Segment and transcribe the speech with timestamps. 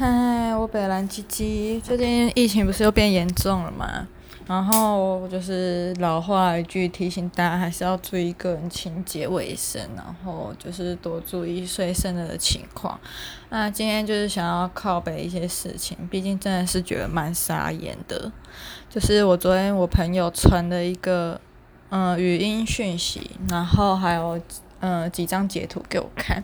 [0.00, 4.08] 嗨，我北蓝鸡鸡，最近疫情不是又变严重了吗？
[4.46, 12.98] 然后就是老话一句，提醒大家还是要注意个人清洁卫生，然后就是多注意睡生的情况。
[13.50, 18.32] 那今天就是想要靠北一些事情，毕竟真的是觉得蛮傻眼的。
[18.88, 21.38] 就是我昨天我朋友传了一个
[21.90, 24.40] 嗯语音讯息，然后还有。
[24.80, 26.42] 嗯、几张截图给我看，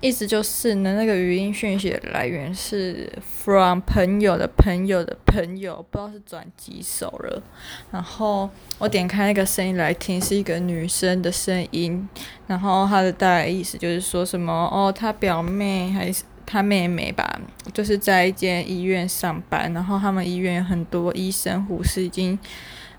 [0.00, 7.42] 意思就是呢，那个语音讯息的来源是 from 朋友的朋友的朋友，不知道是转几首了。
[7.90, 12.08] 然后我点开那个声音来听，是一个女生的声音。
[12.46, 17.38] 然后她的大概意思就是说什么哦，她表妹还是她妹妹吧，
[17.74, 22.38] 就是在一间医院上班，然后他们医院有很多医生护士已经。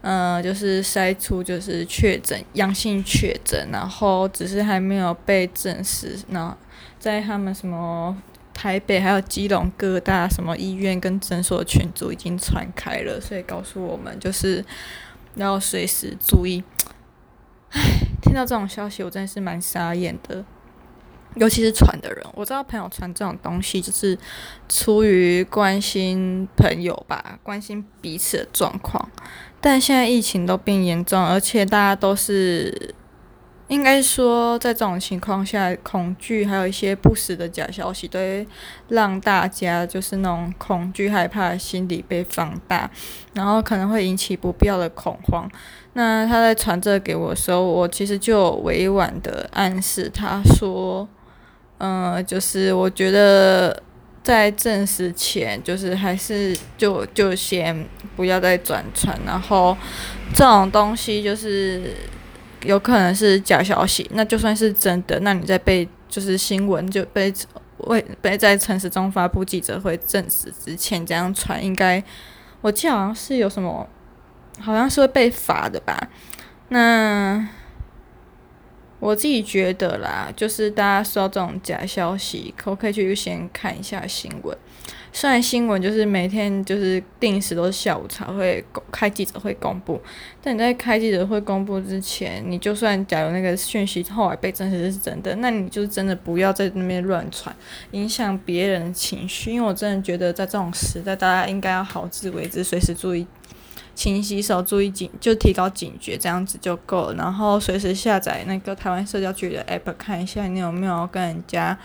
[0.07, 6.15] 嗯，就是筛出就是确诊阳性确诊，然后只是还没有被证实。
[6.29, 6.55] 然后
[6.99, 8.15] 在他们什么
[8.53, 14.63] 台北还有基隆各大什么医院跟诊所群组已经传开了，所以告诉我们就是
[15.33, 16.63] 要随时注意。
[17.71, 17.81] 唉，
[18.21, 20.45] 听到这种消息，我真的是蛮傻眼的。
[21.35, 24.17] 尤其是传的人，我知道朋友传这种东西就是
[24.69, 29.09] 出于关心朋友吧，关心彼此的状况。
[29.59, 32.93] 但现在疫情都变严重，而且大家都是，
[33.67, 38.47] 应该说在这种情况下，恐惧还有一些不实的假消息，都会
[38.89, 42.89] 让大家就是那种恐惧害怕的心理被放大，
[43.33, 45.49] 然后可能会引起不必要的恐慌。
[45.93, 51.07] 那他在传这个给我的时候，我其实就委婉的暗示他说，
[51.79, 53.81] 嗯、就是我觉得。
[54.25, 59.77] 在证实前，就是还是就就先不要再转传，然后
[60.33, 61.93] 这种东西就是
[62.63, 64.09] 有可能是假消息。
[64.15, 67.31] 那就算是真的，那你在被就是新闻就被
[67.77, 72.03] 为被在城市中发布记者会证实之前这样传，应该
[72.61, 73.87] 我记得好像是有什么，
[74.59, 75.95] 好像是会被罚的吧？
[76.69, 77.47] 那。
[79.05, 84.57] 我自己觉得啦，就是大家收到这种假消息，可不可以去先看一下新闻？
[85.13, 90.01] 虽然新闻就是每天就是定时都是下午才会开记者会公布，
[90.41, 97.55] 但你在开记者会公布之前，你就算假如那个讯息后来被证实是真的，那你就真的不要在那边乱传，
[97.91, 99.51] 影响别人的情绪。
[99.51, 103.27] 因为我真的觉得在这种时代，大家应该要好自为之，随时注意。
[103.95, 107.15] 勤洗手，注意警，就提高警觉，这样子就够了。
[107.15, 111.77] 然后随时下载那个台湾社交局的 app，看一下你有没有跟人家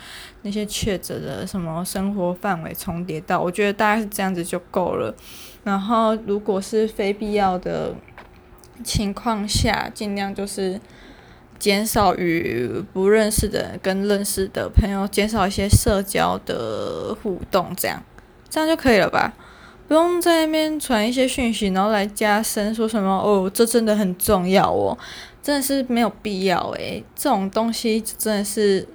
[0.42, 3.40] 那些确诊的什么生活范围重叠到。
[3.40, 5.14] 我觉得大概是这样子就够了。
[5.62, 7.94] 然后如果是非必要的
[8.82, 10.80] 情况下，尽量就是
[11.60, 18.02] 减少与不认识的人跟认识的朋友减少一些社交的互动，这样
[18.48, 19.32] 这样就可以了吧？
[19.90, 24.96] 不用在那边传一些讯息，然后来加深说什么哦，这真的很重要哦，
[25.42, 27.02] 真的是没有必要诶。
[27.16, 28.86] 这种东西真的是，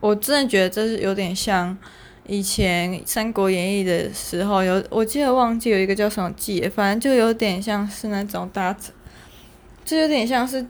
[0.00, 1.78] 我真的觉得这是有点像
[2.26, 8.90] 以前《三国演义》的时候有，我记得忘记有一个叫什么记，反正就有点像是那种大家，
[9.84, 10.66] 就有点像是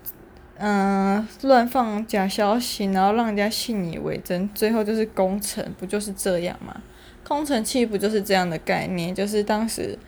[0.59, 6.77] 嗯、乱放假消息，然后让人家信以为真，最后就是攻城，不就是这样吗？
[7.27, 9.15] 空城计不就是这样的概念？
[9.15, 9.99] 就是当时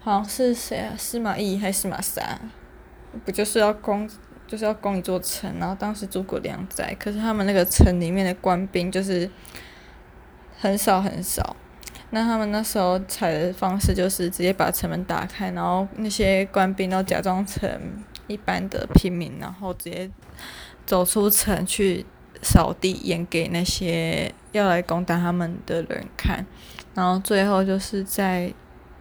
[0.00, 0.92] 好像是谁啊？
[0.98, 2.38] 司马懿还是司马鲨？
[3.24, 4.10] 不就是要攻，
[4.48, 5.52] 就是要攻一座城？
[5.60, 9.30] 然后当时诸葛亮在，可是他们那个城里面的官兵就是
[10.58, 11.56] 很少很少。
[12.10, 17.68] 那他们那时候采的方式就是直接把城门打开，然后那些官兵都假装成
[18.26, 20.10] 一般的平民，然后直接
[20.84, 22.04] 走出城去。
[22.42, 26.44] 扫地，演给那些要来攻打他们的人看，
[26.94, 28.52] 然后最后就是在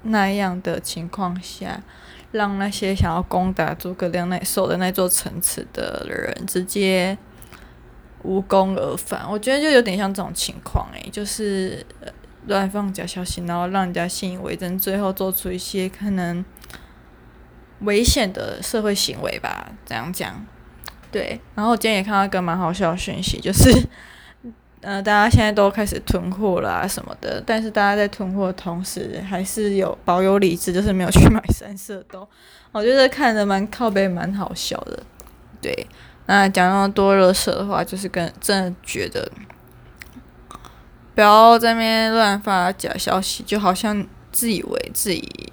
[0.03, 1.81] 那样的情况下，
[2.31, 7.17] 让那些想要攻打诸葛亮那守的那座城池的人直接
[8.23, 9.25] 无功而返。
[9.29, 11.85] 我觉得就有点像这种情况，诶，就是
[12.47, 16.43] 乱放假消息，然后让人家信以为真，最后做出一些可能
[17.81, 19.71] 危险的社会行为吧。
[19.85, 20.45] 这样讲。
[21.11, 23.71] 对，然后我今天也看到一个蛮好笑的讯息，就是，
[24.81, 32.27] 呃，大家现在都开始囤货啦什么的，但是大家在囤货的同时，还是有保有理智，就是没有去买三色豆。
[32.71, 35.01] 我觉得看着蛮靠北，蛮好笑的。
[35.59, 35.87] 对，
[36.27, 39.29] 那讲那么多热色的话，就是跟真的觉得，
[41.15, 45.48] 不要在那边乱发假消息，就好像自以为自己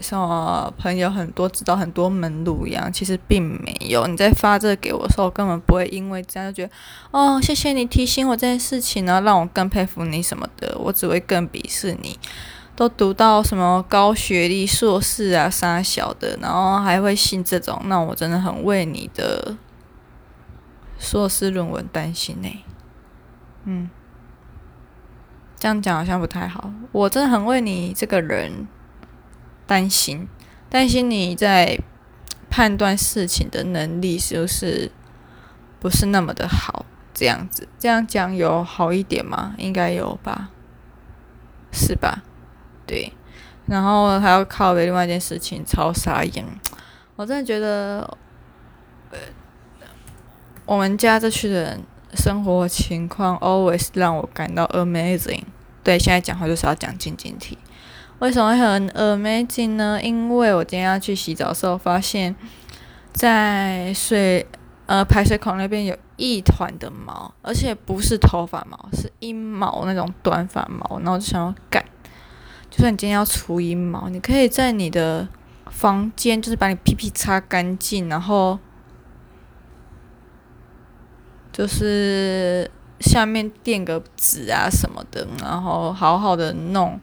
[0.00, 4.06] 什么朋友很多，知道很多门路一样，其实并没有。
[4.06, 6.72] 你在发这个给我的时候，根本不会因为这样就觉得
[7.10, 10.76] 哦，谢谢你提醒我这件事情呢，让我更佩服你什么的。
[10.78, 12.18] 我只会更鄙视你，
[12.74, 19.56] 都读到什么高学历硕士啊，啥小的，然后还会信这种，那我真的很为你的
[20.98, 22.64] 硕士论文担心呢、
[23.64, 23.90] 嗯。
[25.58, 26.72] 这样讲好像不太好。
[26.90, 28.66] 我真的很为你这个人
[29.70, 30.26] 担心，
[30.68, 31.78] 担心你在
[32.50, 34.90] 判断事情的能力是不是
[35.78, 36.84] 不是那么的好？
[37.14, 39.54] 这样子，这样讲有好一点吗？
[39.58, 40.50] 应该有吧，
[41.70, 42.24] 是吧？
[42.84, 43.12] 对。
[43.66, 46.44] 然后还要靠另外一件事情，超傻眼。
[47.14, 48.18] 我真的觉得，
[49.12, 49.18] 呃，
[50.66, 51.84] 我们家这群人。
[52.12, 55.44] 生活情况 always 让我感到 amazing。
[55.84, 57.56] 对，现在讲话就是要讲晶晶体。
[58.20, 60.00] 为什么会很 amazing 呢？
[60.02, 62.36] 因为我今天要去洗澡的时候，发现，
[63.12, 64.46] 在水
[64.86, 70.98] 呃排水孔那边有一团的毛，而且不是头发毛，是阴毛那种短发毛。
[71.00, 71.84] 然后就想要干，
[72.70, 75.26] 就算你今天要除阴毛，你可以在你的
[75.70, 78.58] 房间，就是把你屁屁擦干净，然后。
[81.52, 82.70] 就是
[83.00, 86.98] 下面垫个纸啊什么的，然后好好的弄。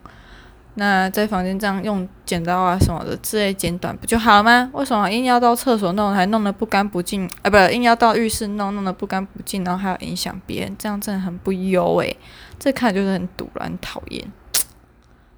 [0.79, 4.69] 那在房间这样用剪刀啊什么的之类剪短不就好了吗？
[4.73, 7.27] 为什么硬要到厕所弄，还弄得不干不净？
[7.41, 12.15] 啊，不，硬要到浴室弄，弄得不干不净，然后还要影响别人，这样真的很不优诶。
[12.59, 14.31] 这看就是很堵了，很讨厌。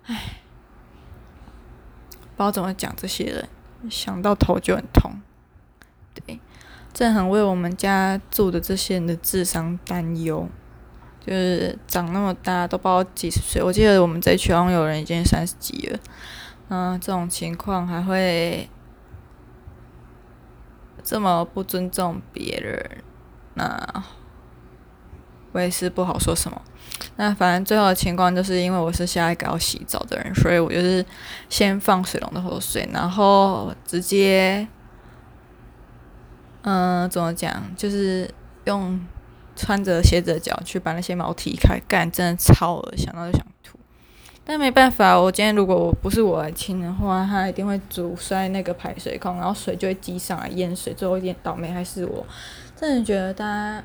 [0.08, 0.42] 唉，
[2.36, 3.48] 不知道怎么讲这些人，
[3.90, 5.12] 想到头就很痛。
[6.14, 6.40] 对。
[6.92, 10.50] 真的很为我们家住的这些人的智商担忧，
[11.30, 13.62] 就是长那么大都不知道几十岁。
[13.62, 16.00] 我记得我们这群有人已经三十几了，
[16.70, 18.68] 嗯，这种情况还会
[21.04, 23.04] 这么不尊重别人，
[23.54, 24.04] 那
[25.52, 26.62] 我也是不好说什么。
[27.18, 31.06] 那反正最后的情况就是因为我是下一个要洗澡的人，所以我就是
[31.48, 34.68] 先放水龙头水，然后直接。
[36.64, 37.64] 嗯、怎么讲？
[37.78, 38.30] 就是
[38.66, 39.00] 用
[39.60, 43.78] 穿着鞋子的脚去把那些毛踢开，干真的超恶心，想到就想吐。
[44.46, 52.26] 但没办法，我今天如果我不是我来清的话，它一定会阻塞那个排水孔，然后水就会积上来淹水，最后一点倒霉还是我。
[52.76, 53.84] 真的觉得大家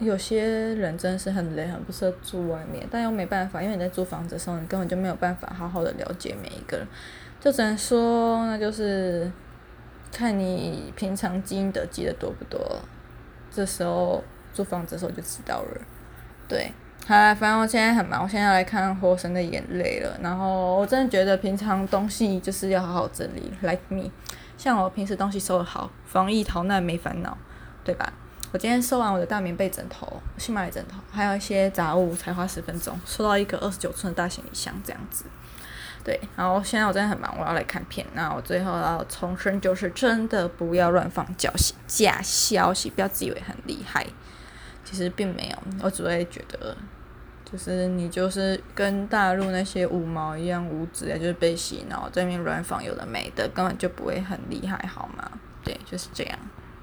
[0.00, 6.86] 有些人真的是很累，很不适合住外面，但又没办法，因为你在租房子的时候，你根本就没有办法好好的了解每一个人，
[7.40, 9.30] 就只能说那就是。
[10.14, 12.60] 看你平常积的积的多不多，
[13.50, 14.22] 这时候
[14.52, 15.80] 租房子的时候就知道了。
[16.48, 16.72] 对，
[17.06, 20.18] 好啦，反正我现在很忙，我现在要来看《火神的眼泪》了。
[20.22, 24.10] 然后我真的觉得平常东西就是要好好整理，like me。
[24.58, 27.36] 像我平时东西收的好，防疫逃难没烦恼，
[27.82, 28.12] 对吧？
[28.52, 35.24] 我今天收完我的大棉被、枕头，新买的枕头，还有一些杂物，才花十分钟收到一个二十九寸的大行李箱，这样子。
[36.04, 38.06] 对，然后现在我真的很忙，我要来看片。
[38.12, 41.50] 那我最后要重申，就是真的不要乱放假
[41.86, 44.06] 假消息，不要自以为很厉害，
[44.92, 45.58] 其实并没有。
[45.82, 46.76] 我只会觉得，
[47.50, 55.30] 就是你就是跟大陆那些五毛一样无知啊，就是被洗脑，在那边乱访有的没的，根本就不会很厉害，好吗？
[55.64, 56.38] 对，就是这样。